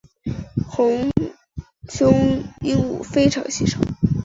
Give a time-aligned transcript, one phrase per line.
[0.67, 1.11] 红
[1.87, 2.11] 胸
[2.63, 3.79] 鹦鹉非常稀少。